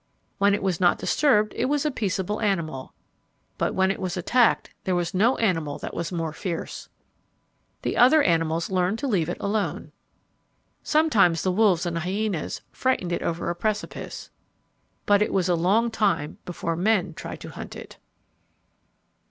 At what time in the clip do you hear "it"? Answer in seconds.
0.55-0.63, 1.55-1.65, 3.91-3.99, 9.29-9.37, 13.11-13.21, 15.21-15.31, 17.75-17.99